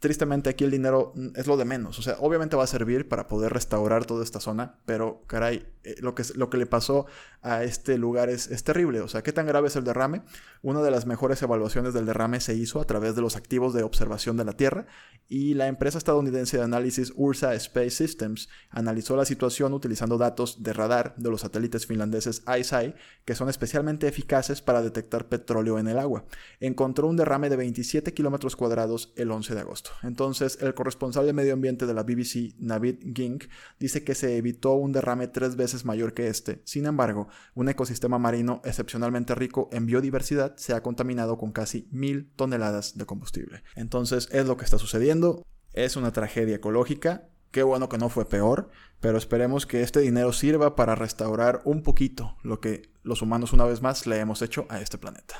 tristemente 0.00 0.48
aquí 0.50 0.64
el 0.64 0.70
dinero 0.70 1.12
mm, 1.14 1.28
es 1.36 1.46
lo 1.46 1.56
de 1.56 1.64
menos. 1.64 1.98
O 1.98 2.02
sea, 2.02 2.16
obviamente 2.18 2.56
va 2.56 2.64
a 2.64 2.66
servir 2.66 3.08
para 3.08 3.28
poder 3.28 3.52
restaurar 3.52 4.06
toda 4.06 4.24
esta 4.24 4.40
zona, 4.40 4.80
pero 4.86 5.22
caray, 5.26 5.66
eh, 5.84 5.94
lo, 6.00 6.14
que, 6.14 6.24
lo 6.34 6.50
que 6.50 6.56
le 6.56 6.66
pasó 6.66 7.06
a 7.42 7.62
este 7.62 7.96
lugar 7.98 8.28
es, 8.28 8.48
es, 8.48 8.64
terrible. 8.64 9.00
O 9.02 9.08
sea, 9.08 9.22
¿qué 9.22 9.32
tan 9.32 9.46
grave 9.46 9.68
es 9.68 9.76
el 9.76 9.84
derrame? 9.84 10.22
Una 10.62 10.82
de 10.82 10.90
las 10.90 11.06
mejores 11.06 11.40
evaluaciones 11.42 11.94
del 11.94 12.06
derrame 12.06 12.40
se 12.40 12.54
hizo 12.54 12.80
a 12.80 12.86
través 12.86 13.14
de 13.14 13.22
los 13.22 13.36
activos 13.36 13.72
de 13.74 13.82
observación 13.82 14.36
de 14.36 14.44
la 14.44 14.54
Tierra 14.54 14.86
y 15.28 15.54
la 15.54 15.68
empresa 15.68 15.98
estadounidense 15.98 16.56
de 16.56 16.64
análisis 16.64 17.12
Ursa 17.14 17.54
Space 17.54 17.90
Systems 17.90 18.48
analizó 18.70 19.16
la 19.16 19.24
situación 19.24 19.72
utilizando 19.74 20.18
datos 20.18 20.62
de 20.62 20.72
radar 20.72 21.14
de 21.16 21.30
los 21.30 21.42
satélites 21.42 21.86
finlandeses 21.86 22.42
ICEYE, 22.46 22.94
que 23.24 23.34
son 23.34 23.48
especialmente 23.48 24.08
eficaces 24.08 24.60
para 24.62 24.82
detectar 24.82 25.28
petróleo 25.28 25.78
en 25.78 25.88
el 25.88 25.98
agua. 25.98 26.24
Encontró 26.58 27.06
un 27.06 27.16
derrame 27.16 27.50
de 27.50 27.56
27 27.56 28.12
kilómetros 28.14 28.56
cuadrados 28.56 29.12
el 29.16 29.30
11 29.30 29.54
de 29.54 29.60
agosto. 29.60 29.89
Entonces, 30.02 30.58
el 30.60 30.74
corresponsal 30.74 31.26
de 31.26 31.32
medio 31.32 31.54
ambiente 31.54 31.86
de 31.86 31.94
la 31.94 32.02
BBC, 32.02 32.54
Navid 32.58 33.14
Gink, 33.14 33.44
dice 33.78 34.04
que 34.04 34.14
se 34.14 34.36
evitó 34.36 34.74
un 34.74 34.92
derrame 34.92 35.28
tres 35.28 35.56
veces 35.56 35.84
mayor 35.84 36.14
que 36.14 36.28
este. 36.28 36.62
Sin 36.64 36.86
embargo, 36.86 37.28
un 37.54 37.68
ecosistema 37.68 38.18
marino 38.18 38.60
excepcionalmente 38.64 39.34
rico 39.34 39.68
en 39.72 39.86
biodiversidad 39.86 40.56
se 40.56 40.74
ha 40.74 40.82
contaminado 40.82 41.38
con 41.38 41.52
casi 41.52 41.88
mil 41.90 42.30
toneladas 42.36 42.96
de 42.96 43.06
combustible. 43.06 43.62
Entonces, 43.74 44.28
es 44.32 44.46
lo 44.46 44.56
que 44.56 44.64
está 44.64 44.78
sucediendo. 44.78 45.42
Es 45.72 45.96
una 45.96 46.12
tragedia 46.12 46.56
ecológica. 46.56 47.28
Qué 47.50 47.64
bueno 47.64 47.88
que 47.88 47.98
no 47.98 48.08
fue 48.08 48.26
peor, 48.26 48.70
pero 49.00 49.18
esperemos 49.18 49.66
que 49.66 49.82
este 49.82 50.00
dinero 50.00 50.32
sirva 50.32 50.76
para 50.76 50.94
restaurar 50.94 51.62
un 51.64 51.82
poquito 51.82 52.36
lo 52.44 52.60
que 52.60 52.92
los 53.02 53.22
humanos 53.22 53.52
una 53.52 53.64
vez 53.64 53.82
más 53.82 54.06
le 54.06 54.18
hemos 54.18 54.40
hecho 54.40 54.66
a 54.68 54.80
este 54.80 54.98
planeta. 54.98 55.34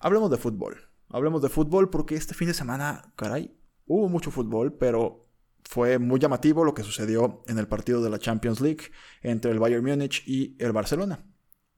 Hablemos 0.00 0.30
de 0.30 0.38
fútbol. 0.38 0.87
Hablemos 1.10 1.42
de 1.42 1.48
fútbol 1.48 1.90
porque 1.90 2.14
este 2.16 2.34
fin 2.34 2.48
de 2.48 2.54
semana, 2.54 3.12
caray, 3.16 3.56
hubo 3.86 4.08
mucho 4.08 4.30
fútbol, 4.30 4.74
pero 4.74 5.26
fue 5.64 5.98
muy 5.98 6.20
llamativo 6.20 6.64
lo 6.64 6.74
que 6.74 6.82
sucedió 6.82 7.42
en 7.46 7.58
el 7.58 7.66
partido 7.66 8.02
de 8.02 8.10
la 8.10 8.18
Champions 8.18 8.60
League 8.60 8.90
entre 9.22 9.50
el 9.50 9.58
Bayern 9.58 9.84
Múnich 9.84 10.22
y 10.26 10.56
el 10.62 10.72
Barcelona. 10.72 11.24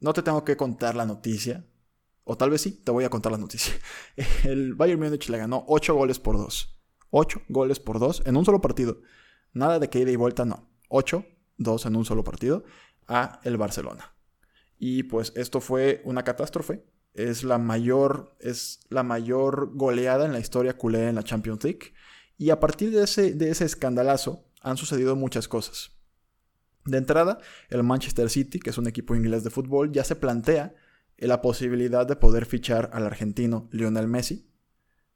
No 0.01 0.13
te 0.13 0.23
tengo 0.23 0.45
que 0.45 0.57
contar 0.57 0.97
la 0.97 1.07
noticia, 1.07 1.67
o 2.25 2.37
tal 2.37 2.51
vez 2.51 2.61
sí, 2.61 2.73
te 2.73 2.93
voy 2.93 3.05
a 3.05 3.11
contar 3.11 3.33
la 3.33 3.39
noticia. 3.39 3.75
El 4.45 4.75
Bayern 4.75 5.01
Múnich 5.01 5.29
le 5.29 5.39
ganó 5.39 5.65
8 5.67 5.95
goles 5.95 6.19
por 6.19 6.37
2. 6.37 6.81
8 7.11 7.43
goles 7.49 7.81
por 7.81 7.99
2 7.99 8.23
en 8.27 8.37
un 8.37 8.45
solo 8.45 8.61
partido. 8.61 9.01
Nada 9.53 9.79
de 9.79 9.91
que 9.91 9.99
ida 9.99 10.13
y 10.13 10.17
vuelta, 10.17 10.45
no. 10.45 10.71
8, 10.89 11.25
2 11.59 11.87
en 11.87 11.97
un 11.97 12.05
solo 12.05 12.23
partido 12.23 12.65
a 13.09 13.41
el 13.43 13.57
Barcelona. 13.57 14.15
Y 14.79 15.03
pues 15.03 15.33
esto 15.35 15.61
fue 15.61 16.03
una 16.05 16.23
catástrofe 16.23 16.85
es 17.15 17.45
la 17.45 17.59
mayor, 17.59 18.37
es 18.41 18.81
la 18.89 19.03
mayor 19.03 19.73
goleada 19.75 20.25
en 20.25 20.33
la 20.33 20.39
historia 20.39 20.77
culé 20.77 21.09
en 21.09 21.17
la 21.17 21.25
Champions 21.25 21.65
League. 21.65 21.93
Y 22.39 22.51
a 22.51 22.61
partir 22.61 22.91
de 22.91 23.05
ese, 23.05 23.35
de 23.35 23.51
ese 23.51 23.65
escandalazo 23.65 24.47
han 24.63 24.77
sucedido 24.77 25.17
muchas 25.17 25.49
cosas. 25.49 25.93
De 26.85 26.99
entrada, 26.99 27.39
el 27.69 27.83
Manchester 27.83 28.31
City, 28.31 28.59
que 28.59 28.71
es 28.71 28.79
un 28.79 28.87
equipo 28.87 29.15
inglés 29.15 29.45
de 29.45 29.51
fútbol, 29.51 29.93
ya 29.93 30.05
se 30.05 30.17
plantea 30.17 30.75
la 31.19 31.43
posibilidad 31.43 32.07
de 32.07 32.17
poder 32.17 32.47
fichar 32.47 32.91
al 32.95 33.07
argentino 33.07 33.69
Lionel 33.73 34.09
Messi. 34.09 34.51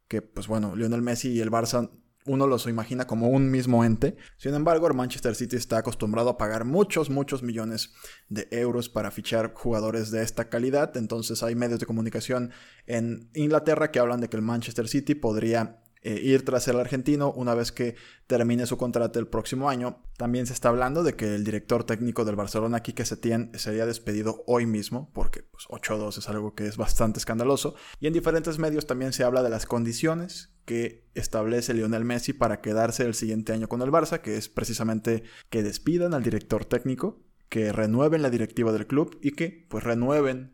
Que, 0.09 0.21
pues 0.21 0.47
bueno, 0.47 0.77
Lionel 0.77 1.01
Messi 1.01 1.31
y 1.31 1.41
el 1.41 1.51
Barça 1.51 1.91
uno 2.27 2.47
los 2.47 2.67
imagina 2.67 3.07
como 3.07 3.29
un 3.29 3.51
mismo 3.51 3.85
ente. 3.85 4.17
Sin 4.39 4.55
embargo, 4.55 4.87
el 4.87 4.95
Manchester 4.95 5.35
City 5.35 5.57
está 5.57 5.79
acostumbrado 5.79 6.31
a 6.31 6.39
pagar 6.39 6.65
muchos, 6.65 7.11
muchos 7.11 7.43
millones 7.43 7.93
de 8.29 8.49
euros 8.51 8.89
para 8.89 9.11
fichar 9.11 9.53
jugadores 9.55 10.11
de 10.11 10.23
esta 10.23 10.49
calidad. 10.49 10.97
Entonces 10.97 11.43
hay 11.43 11.55
medios 11.55 11.81
de 11.81 11.87
comunicación 11.87 12.51
en 12.87 13.31
Inglaterra 13.35 13.91
que 13.91 13.99
hablan 13.99 14.21
de 14.21 14.29
que 14.29 14.37
el 14.37 14.43
Manchester 14.43 14.89
City 14.89 15.15
podría 15.15 15.84
eh, 16.05 16.21
ir 16.23 16.45
tras 16.45 16.69
el 16.69 16.79
argentino 16.79 17.33
una 17.33 17.55
vez 17.55 17.73
que 17.73 17.97
termine 18.27 18.67
su 18.67 18.77
contrato 18.77 19.19
el 19.19 19.27
próximo 19.27 19.71
año. 19.71 20.03
También 20.19 20.47
se 20.47 20.53
está 20.53 20.69
hablando 20.69 21.03
de 21.03 21.15
que 21.15 21.35
el 21.35 21.45
director 21.45 21.85
técnico 21.85 22.27
del 22.27 22.37
Barcelona, 22.37 22.81
Quique 22.81 23.07
Setién, 23.07 23.51
sería 23.55 23.87
despedido 23.87 24.45
hoy 24.47 24.67
mismo, 24.67 25.11
porque 25.15 25.43
pues, 25.43 25.67
8-2 25.69 26.19
es 26.19 26.29
algo 26.29 26.55
que 26.55 26.67
es 26.67 26.77
bastante 26.77 27.19
escandaloso. 27.19 27.75
Y 28.01 28.07
en 28.07 28.13
diferentes 28.13 28.59
medios 28.59 28.87
también 28.87 29.15
se 29.15 29.25
habla 29.25 29.43
de 29.43 29.49
las 29.49 29.65
condiciones 29.65 30.55
que 30.67 31.09
establece 31.15 31.73
Lionel 31.73 32.05
Messi 32.05 32.33
para 32.33 32.61
quedarse 32.61 33.05
el 33.05 33.15
siguiente 33.15 33.53
año 33.53 33.69
con 33.69 33.83
el 33.83 33.91
Barça, 33.91 34.21
que 34.21 34.37
es 34.37 34.49
precisamente 34.49 35.23
que 35.49 35.63
despidan 35.63 36.13
al 36.13 36.23
director 36.23 36.67
técnico, 36.67 37.23
que 37.49 37.73
renueven 37.73 38.21
la 38.23 38.31
directiva 38.31 38.73
del 38.73 38.87
club 38.87 39.19
y 39.23 39.33
que 39.33 39.67
pues 39.69 39.85
renueven 39.85 40.54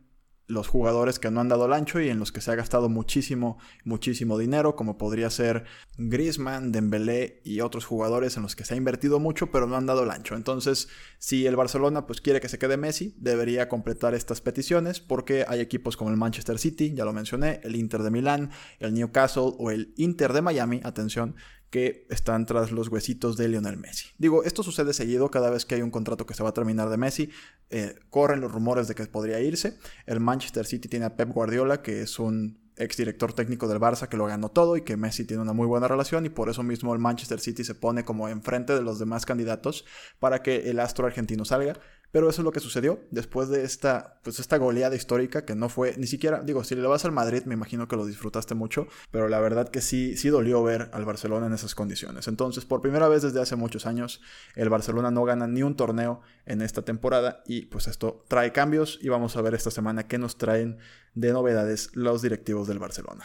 los 0.51 0.69
jugadores 0.69 1.19
que 1.19 1.31
no 1.31 1.41
han 1.41 1.49
dado 1.49 1.67
el 1.67 1.73
ancho 1.73 2.01
y 2.01 2.09
en 2.09 2.19
los 2.19 2.33
que 2.33 2.41
se 2.41 2.51
ha 2.51 2.57
gastado 2.57 2.89
muchísimo, 2.89 3.59
muchísimo 3.85 4.37
dinero, 4.37 4.75
como 4.75 4.99
podría 4.99 5.31
ser 5.31 5.65
Griezmann, 5.97 6.73
Dembélé 6.73 7.41
y 7.45 7.61
otros 7.61 7.85
jugadores 7.85 8.37
en 8.37 8.43
los 8.43 8.57
que 8.57 8.65
se 8.65 8.75
ha 8.75 8.77
invertido 8.77 9.21
mucho, 9.21 9.51
pero 9.51 9.67
no 9.67 9.77
han 9.77 9.87
dado 9.87 10.03
el 10.03 10.11
ancho. 10.11 10.35
Entonces, 10.35 10.89
si 11.19 11.47
el 11.47 11.57
Barcelona 11.57 12.07
pues 12.07 12.21
quiere 12.21 12.41
que 12.41 12.49
se 12.49 12.59
quede 12.59 12.77
Messi, 12.77 13.15
debería 13.19 13.69
completar 13.69 14.15
estas 14.15 14.41
peticiones 14.41 15.01
porque 15.01 15.45
hay 15.47 15.61
equipos 15.61 15.97
como 15.97 16.11
el 16.11 16.17
Manchester 16.17 16.59
City, 16.59 16.93
ya 16.95 17.05
lo 17.05 17.13
mencioné, 17.13 17.61
el 17.63 17.77
Inter 17.77 18.03
de 18.03 18.11
Milán, 18.11 18.51
el 18.81 18.93
Newcastle 18.93 19.53
o 19.57 19.71
el 19.71 19.95
Inter 19.97 20.33
de 20.33 20.43
Miami, 20.43 20.81
atención, 20.83 21.37
que 21.71 22.07
están 22.11 22.47
tras 22.47 22.73
los 22.73 22.89
huesitos 22.89 23.37
de 23.37 23.49
Lionel 23.49 23.77
Messi. 23.77 24.09
Digo, 24.19 24.43
esto 24.45 24.63
sucede 24.63 24.93
seguido 24.93 25.31
cada 25.31 25.51
vez 25.51 25.65
que 25.65 25.77
hay 25.77 25.83
un 25.83 25.91
contrato 25.91 26.27
que 26.27 26.35
se 26.35 26.43
va 26.43 26.51
a 26.51 26.55
terminar 26.55 26.91
de 26.91 26.97
Messi. 26.97 27.31
Eh, 27.71 27.95
corren 28.11 28.41
los 28.41 28.51
rumores 28.51 28.89
de 28.89 28.95
que 28.95 29.07
podría 29.07 29.41
irse. 29.41 29.79
El 30.07 30.21
Manchester 30.21 30.67
City 30.67 30.89
tiene 30.89 31.07
a 31.07 31.17
Pep 31.17 31.31
Guardiola, 31.31 31.81
que 31.83 32.03
es 32.03 32.19
un 32.19 32.59
exdirector 32.77 33.33
técnico 33.33 33.69
del 33.69 33.79
Barça 33.79 34.09
que 34.09 34.17
lo 34.17 34.27
ganó 34.27 34.49
todo 34.49 34.77
y 34.77 34.83
que 34.83 34.97
Messi 34.97 35.25
tiene 35.25 35.43
una 35.43 35.53
muy 35.53 35.67
buena 35.67 35.87
relación 35.87 36.25
y 36.27 36.31
por 36.31 36.49
eso 36.49 36.63
mismo 36.63 36.95
el 36.95 36.99
Manchester 36.99 37.39
City 37.39 37.63
se 37.63 37.75
pone 37.75 38.05
como 38.05 38.29
enfrente 38.29 38.75
de 38.75 38.83
los 38.83 38.99
demás 38.99 39.27
candidatos 39.27 39.85
para 40.19 40.43
que 40.43 40.71
el 40.71 40.81
astro 40.81 41.07
argentino 41.07 41.45
salga. 41.45 41.79
Pero 42.13 42.29
eso 42.29 42.43
es 42.43 42.45
lo 42.45 42.53
que 42.53 42.61
sucedió 42.61 43.01
después 43.11 43.49
de 43.49 43.65
esta, 43.65 44.21
pues 44.23 44.41
esta 44.41 44.57
goleada 44.57 44.97
histórica 44.97 45.45
que 45.45 45.55
no 45.55 45.69
fue 45.69 45.95
ni 45.97 46.07
siquiera, 46.07 46.41
digo, 46.41 46.65
si 46.65 46.75
le 46.75 46.87
vas 46.87 47.05
al 47.05 47.13
Madrid 47.13 47.45
me 47.45 47.55
imagino 47.55 47.87
que 47.87 47.97
lo 47.97 48.07
disfrutaste 48.07 48.55
mucho, 48.55 48.89
pero 49.11 49.29
la 49.29 49.39
verdad 49.39 49.69
que 49.69 49.81
sí, 49.81 50.17
sí 50.17 50.29
dolió 50.29 50.63
ver 50.63 50.91
al 50.93 51.05
Barcelona 51.05 51.47
en 51.47 51.53
esas 51.53 51.75
condiciones. 51.75 52.27
Entonces, 52.29 52.65
por 52.65 52.81
primera 52.81 53.09
vez 53.09 53.23
desde 53.23 53.41
hace 53.41 53.57
muchos 53.57 53.87
años, 53.87 54.21
el 54.57 54.69
Barcelona 54.69 55.11
no 55.11 55.25
gana 55.25 55.47
ni 55.47 55.63
un 55.63 55.77
torneo 55.77 56.21
en 56.47 56.63
esta 56.63 56.83
temporada 56.83 57.43
y 57.47 57.67
pues 57.67 57.87
esto 57.87 58.25
trae 58.29 58.53
cambios 58.53 58.99
y 59.01 59.09
vamos 59.09 59.37
a 59.37 59.43
ver 59.43 59.55
esta 59.55 59.71
semana 59.71 60.09
qué 60.09 60.19
nos 60.19 60.37
traen 60.37 60.79
de 61.15 61.33
novedades 61.33 61.91
los 61.95 62.23
directivos 62.23 62.67
del 62.67 62.79
Barcelona. 62.79 63.25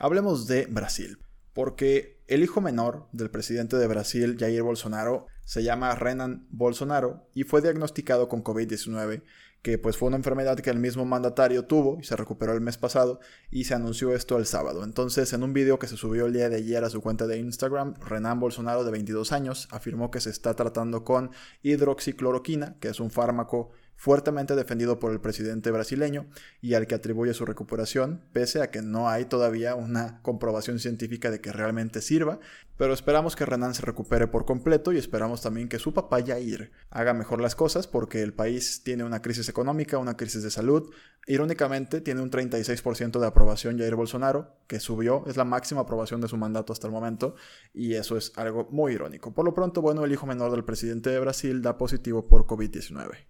Hablemos 0.00 0.46
de 0.46 0.66
Brasil, 0.66 1.18
porque 1.52 2.22
el 2.28 2.42
hijo 2.44 2.60
menor 2.60 3.08
del 3.12 3.30
presidente 3.30 3.76
de 3.76 3.86
Brasil, 3.88 4.36
Jair 4.38 4.62
Bolsonaro, 4.62 5.26
se 5.48 5.62
llama 5.62 5.94
Renan 5.94 6.46
Bolsonaro 6.50 7.26
y 7.32 7.44
fue 7.44 7.62
diagnosticado 7.62 8.28
con 8.28 8.44
COVID-19, 8.44 9.22
que 9.62 9.78
pues 9.78 9.96
fue 9.96 10.08
una 10.08 10.18
enfermedad 10.18 10.58
que 10.58 10.68
el 10.68 10.78
mismo 10.78 11.06
mandatario 11.06 11.64
tuvo 11.64 11.96
y 11.98 12.04
se 12.04 12.16
recuperó 12.16 12.52
el 12.52 12.60
mes 12.60 12.76
pasado 12.76 13.18
y 13.50 13.64
se 13.64 13.72
anunció 13.72 14.14
esto 14.14 14.36
el 14.36 14.44
sábado. 14.44 14.84
Entonces, 14.84 15.32
en 15.32 15.42
un 15.42 15.54
video 15.54 15.78
que 15.78 15.86
se 15.86 15.96
subió 15.96 16.26
el 16.26 16.34
día 16.34 16.50
de 16.50 16.56
ayer 16.56 16.84
a 16.84 16.90
su 16.90 17.00
cuenta 17.00 17.26
de 17.26 17.38
Instagram, 17.38 17.94
Renan 17.94 18.38
Bolsonaro 18.38 18.84
de 18.84 18.90
22 18.90 19.32
años 19.32 19.68
afirmó 19.70 20.10
que 20.10 20.20
se 20.20 20.28
está 20.28 20.52
tratando 20.52 21.02
con 21.02 21.30
hidroxicloroquina, 21.62 22.76
que 22.78 22.88
es 22.88 23.00
un 23.00 23.10
fármaco 23.10 23.70
fuertemente 23.98 24.54
defendido 24.54 25.00
por 25.00 25.10
el 25.10 25.20
presidente 25.20 25.72
brasileño 25.72 26.28
y 26.62 26.74
al 26.74 26.86
que 26.86 26.94
atribuye 26.94 27.34
su 27.34 27.44
recuperación, 27.44 28.22
pese 28.32 28.62
a 28.62 28.70
que 28.70 28.80
no 28.80 29.08
hay 29.10 29.24
todavía 29.24 29.74
una 29.74 30.22
comprobación 30.22 30.78
científica 30.78 31.32
de 31.32 31.40
que 31.40 31.52
realmente 31.52 32.00
sirva, 32.00 32.38
pero 32.76 32.94
esperamos 32.94 33.34
que 33.34 33.44
Renan 33.44 33.74
se 33.74 33.82
recupere 33.82 34.28
por 34.28 34.44
completo 34.44 34.92
y 34.92 34.98
esperamos 34.98 35.42
también 35.42 35.68
que 35.68 35.80
su 35.80 35.92
papá 35.92 36.24
Jair 36.24 36.70
haga 36.90 37.12
mejor 37.12 37.40
las 37.40 37.56
cosas 37.56 37.88
porque 37.88 38.22
el 38.22 38.32
país 38.32 38.82
tiene 38.84 39.02
una 39.02 39.20
crisis 39.20 39.48
económica, 39.48 39.98
una 39.98 40.16
crisis 40.16 40.44
de 40.44 40.52
salud. 40.52 40.88
Irónicamente, 41.26 42.00
tiene 42.00 42.22
un 42.22 42.30
36% 42.30 43.18
de 43.18 43.26
aprobación 43.26 43.78
Jair 43.78 43.96
Bolsonaro, 43.96 44.60
que 44.68 44.78
subió, 44.78 45.24
es 45.26 45.36
la 45.36 45.44
máxima 45.44 45.80
aprobación 45.80 46.20
de 46.20 46.28
su 46.28 46.36
mandato 46.36 46.72
hasta 46.72 46.86
el 46.86 46.92
momento, 46.92 47.34
y 47.74 47.94
eso 47.94 48.16
es 48.16 48.32
algo 48.36 48.68
muy 48.70 48.92
irónico. 48.92 49.34
Por 49.34 49.44
lo 49.44 49.54
pronto, 49.54 49.82
bueno, 49.82 50.04
el 50.04 50.12
hijo 50.12 50.26
menor 50.26 50.52
del 50.52 50.64
presidente 50.64 51.10
de 51.10 51.18
Brasil 51.18 51.60
da 51.62 51.76
positivo 51.76 52.28
por 52.28 52.46
COVID-19. 52.46 53.26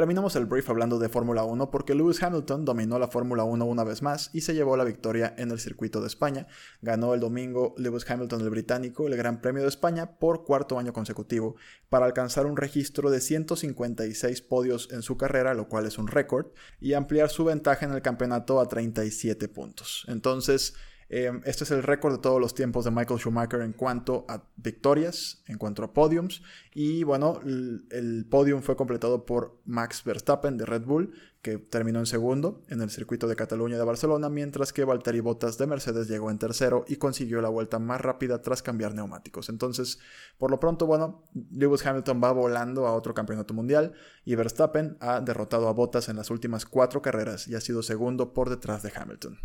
Terminamos 0.00 0.34
el 0.34 0.46
brief 0.46 0.70
hablando 0.70 0.98
de 0.98 1.10
Fórmula 1.10 1.44
1 1.44 1.70
porque 1.70 1.94
Lewis 1.94 2.22
Hamilton 2.22 2.64
dominó 2.64 2.98
la 2.98 3.08
Fórmula 3.08 3.44
1 3.44 3.66
una 3.66 3.84
vez 3.84 4.00
más 4.00 4.30
y 4.32 4.40
se 4.40 4.54
llevó 4.54 4.74
la 4.78 4.84
victoria 4.84 5.34
en 5.36 5.50
el 5.50 5.60
circuito 5.60 6.00
de 6.00 6.06
España. 6.06 6.46
Ganó 6.80 7.12
el 7.12 7.20
domingo 7.20 7.74
Lewis 7.76 8.10
Hamilton 8.10 8.40
el 8.40 8.48
británico 8.48 9.06
el 9.06 9.16
Gran 9.18 9.42
Premio 9.42 9.60
de 9.60 9.68
España 9.68 10.18
por 10.18 10.44
cuarto 10.46 10.78
año 10.78 10.94
consecutivo 10.94 11.56
para 11.90 12.06
alcanzar 12.06 12.46
un 12.46 12.56
registro 12.56 13.10
de 13.10 13.20
156 13.20 14.40
podios 14.40 14.88
en 14.90 15.02
su 15.02 15.18
carrera, 15.18 15.52
lo 15.52 15.68
cual 15.68 15.84
es 15.84 15.98
un 15.98 16.08
récord, 16.08 16.46
y 16.80 16.94
ampliar 16.94 17.28
su 17.28 17.44
ventaja 17.44 17.84
en 17.84 17.92
el 17.92 18.00
campeonato 18.00 18.58
a 18.58 18.68
37 18.68 19.48
puntos. 19.48 20.06
Entonces, 20.08 20.76
Em, 21.12 21.40
este 21.44 21.64
es 21.64 21.72
el 21.72 21.82
récord 21.82 22.12
de 22.12 22.18
todos 22.20 22.40
los 22.40 22.54
tiempos 22.54 22.84
de 22.84 22.92
Michael 22.92 23.18
Schumacher 23.18 23.62
en 23.62 23.72
cuanto 23.72 24.24
a 24.28 24.44
victorias, 24.56 25.42
en 25.48 25.58
cuanto 25.58 25.82
a 25.82 25.92
podiums. 25.92 26.40
Y 26.72 27.02
bueno, 27.02 27.40
el, 27.44 28.26
podium 28.30 28.62
fue 28.62 28.76
completado 28.76 29.26
por 29.26 29.58
Max 29.64 30.04
Verstappen 30.04 30.56
de 30.56 30.66
Red 30.66 30.84
Bull, 30.84 31.12
que 31.42 31.58
terminó 31.58 31.98
en 31.98 32.06
segundo 32.06 32.62
en 32.68 32.80
el 32.80 32.90
circuito 32.90 33.26
de 33.26 33.34
Cataluña 33.34 33.76
de 33.76 33.82
Barcelona, 33.82 34.28
mientras 34.28 34.72
que 34.72 34.84
Valtteri 34.84 35.18
Bottas 35.18 35.58
de 35.58 35.66
Mercedes 35.66 36.06
llegó 36.06 36.30
en 36.30 36.38
tercero 36.38 36.84
y 36.86 36.94
consiguió 36.94 37.40
la 37.40 37.48
vuelta 37.48 37.80
más 37.80 38.00
rápida 38.00 38.40
tras 38.40 38.62
cambiar 38.62 38.94
neumáticos. 38.94 39.48
Entonces, 39.48 39.98
por 40.38 40.52
lo 40.52 40.60
pronto, 40.60 40.86
bueno, 40.86 41.24
Lewis 41.50 41.84
Hamilton 41.84 42.20
va 42.22 42.30
volando 42.30 42.86
a 42.86 42.92
otro 42.92 43.14
campeonato 43.14 43.52
mundial 43.52 43.94
y 44.24 44.36
Verstappen 44.36 44.96
ha 45.00 45.20
derrotado 45.20 45.66
a 45.66 45.72
Bottas 45.72 46.08
en 46.08 46.14
las 46.14 46.30
últimas 46.30 46.66
cuatro 46.66 47.02
carreras 47.02 47.48
y 47.48 47.56
ha 47.56 47.60
sido 47.60 47.82
segundo 47.82 48.32
por 48.32 48.48
detrás 48.48 48.84
de 48.84 48.92
Hamilton. 48.94 49.40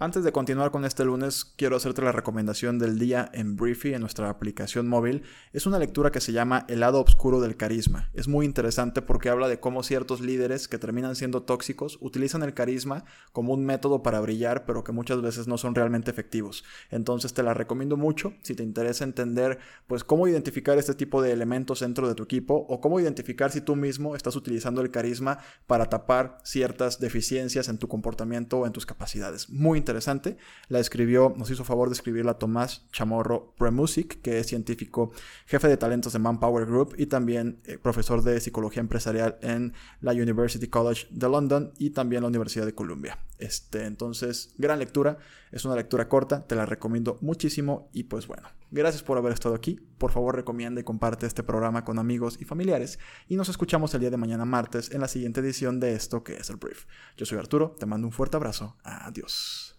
Antes 0.00 0.22
de 0.22 0.30
continuar 0.30 0.70
con 0.70 0.84
este 0.84 1.04
lunes, 1.04 1.44
quiero 1.44 1.74
hacerte 1.74 2.02
la 2.02 2.12
recomendación 2.12 2.78
del 2.78 3.00
día 3.00 3.28
en 3.34 3.56
Briefy 3.56 3.94
en 3.94 4.00
nuestra 4.00 4.30
aplicación 4.30 4.86
móvil. 4.86 5.24
Es 5.52 5.66
una 5.66 5.80
lectura 5.80 6.12
que 6.12 6.20
se 6.20 6.30
llama 6.30 6.64
El 6.68 6.78
lado 6.78 7.02
oscuro 7.02 7.40
del 7.40 7.56
carisma. 7.56 8.08
Es 8.14 8.28
muy 8.28 8.46
interesante 8.46 9.02
porque 9.02 9.28
habla 9.28 9.48
de 9.48 9.58
cómo 9.58 9.82
ciertos 9.82 10.20
líderes 10.20 10.68
que 10.68 10.78
terminan 10.78 11.16
siendo 11.16 11.42
tóxicos 11.42 11.98
utilizan 12.00 12.44
el 12.44 12.54
carisma 12.54 13.06
como 13.32 13.52
un 13.52 13.66
método 13.66 14.04
para 14.04 14.20
brillar, 14.20 14.66
pero 14.66 14.84
que 14.84 14.92
muchas 14.92 15.20
veces 15.20 15.48
no 15.48 15.58
son 15.58 15.74
realmente 15.74 16.12
efectivos. 16.12 16.62
Entonces 16.92 17.34
te 17.34 17.42
la 17.42 17.52
recomiendo 17.52 17.96
mucho 17.96 18.34
si 18.42 18.54
te 18.54 18.62
interesa 18.62 19.02
entender 19.02 19.58
pues 19.88 20.04
cómo 20.04 20.28
identificar 20.28 20.78
este 20.78 20.94
tipo 20.94 21.22
de 21.22 21.32
elementos 21.32 21.80
dentro 21.80 22.06
de 22.06 22.14
tu 22.14 22.22
equipo 22.22 22.54
o 22.68 22.80
cómo 22.80 23.00
identificar 23.00 23.50
si 23.50 23.62
tú 23.62 23.74
mismo 23.74 24.14
estás 24.14 24.36
utilizando 24.36 24.80
el 24.80 24.92
carisma 24.92 25.40
para 25.66 25.86
tapar 25.86 26.38
ciertas 26.44 27.00
deficiencias 27.00 27.68
en 27.68 27.78
tu 27.78 27.88
comportamiento 27.88 28.58
o 28.58 28.66
en 28.66 28.72
tus 28.72 28.86
capacidades. 28.86 29.50
Muy 29.50 29.76
interesante. 29.88 30.36
La 30.68 30.80
escribió, 30.80 31.34
nos 31.36 31.50
hizo 31.50 31.64
favor 31.64 31.88
de 31.88 31.94
escribirla 31.94 32.34
Tomás 32.34 32.86
Chamorro 32.92 33.54
Premusic, 33.56 34.20
que 34.20 34.38
es 34.38 34.46
científico, 34.46 35.12
jefe 35.46 35.66
de 35.66 35.78
talentos 35.78 36.12
de 36.12 36.18
Manpower 36.18 36.66
Group 36.66 36.94
y 36.98 37.06
también 37.06 37.60
eh, 37.64 37.78
profesor 37.78 38.22
de 38.22 38.38
psicología 38.40 38.80
empresarial 38.80 39.38
en 39.40 39.72
la 40.02 40.12
University 40.12 40.68
College 40.68 41.06
de 41.10 41.28
London 41.28 41.72
y 41.78 41.90
también 41.90 42.22
la 42.22 42.28
Universidad 42.28 42.66
de 42.66 42.74
Columbia. 42.74 43.18
Este, 43.38 43.86
entonces, 43.86 44.52
gran 44.58 44.78
lectura, 44.78 45.18
es 45.52 45.64
una 45.64 45.76
lectura 45.76 46.08
corta, 46.08 46.46
te 46.46 46.56
la 46.56 46.66
recomiendo 46.66 47.18
muchísimo 47.20 47.88
y 47.92 48.04
pues 48.04 48.26
bueno, 48.26 48.48
gracias 48.70 49.02
por 49.02 49.16
haber 49.16 49.32
estado 49.32 49.54
aquí. 49.54 49.80
Por 49.98 50.10
favor, 50.10 50.34
recomienda 50.34 50.80
y 50.80 50.84
comparte 50.84 51.26
este 51.26 51.42
programa 51.42 51.84
con 51.84 51.98
amigos 51.98 52.36
y 52.40 52.44
familiares 52.44 52.98
y 53.28 53.36
nos 53.36 53.48
escuchamos 53.48 53.94
el 53.94 54.00
día 54.00 54.10
de 54.10 54.16
mañana 54.16 54.44
martes 54.44 54.90
en 54.90 55.00
la 55.00 55.08
siguiente 55.08 55.40
edición 55.40 55.80
de 55.80 55.94
esto 55.94 56.24
que 56.24 56.34
es 56.34 56.50
el 56.50 56.56
brief. 56.56 56.86
Yo 57.16 57.26
soy 57.26 57.38
Arturo, 57.38 57.76
te 57.78 57.86
mando 57.86 58.06
un 58.06 58.12
fuerte 58.12 58.36
abrazo. 58.36 58.76
Adiós. 58.82 59.77